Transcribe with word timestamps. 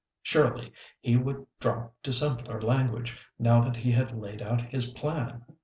Surely 0.23 0.73
he 0.99 1.15
would 1.15 1.45
drop 1.59 1.93
to 2.01 2.11
simpler 2.11 2.59
language, 2.59 3.19
now 3.37 3.61
that 3.61 3.75
he 3.75 3.91
had 3.91 4.17
laid 4.17 4.41
out 4.41 4.59
his 4.59 4.93
plan. 4.93 5.45